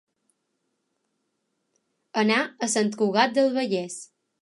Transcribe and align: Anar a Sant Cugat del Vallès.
Anar 2.25 2.41
a 2.41 2.73
Sant 2.79 2.93
Cugat 3.05 3.41
del 3.41 3.57
Vallès. 3.61 4.05